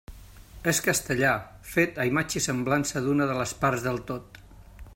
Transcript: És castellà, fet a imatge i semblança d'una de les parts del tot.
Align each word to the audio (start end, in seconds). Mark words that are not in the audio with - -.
És 0.71 0.77
castellà, 0.85 1.33
fet 1.73 2.01
a 2.05 2.07
imatge 2.13 2.39
i 2.41 2.43
semblança 2.47 3.05
d'una 3.09 3.29
de 3.33 3.37
les 3.43 3.53
parts 3.65 3.87
del 3.89 4.01
tot. 4.13 4.41